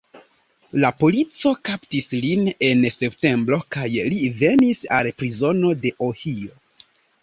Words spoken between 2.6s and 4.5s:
en septembro kaj li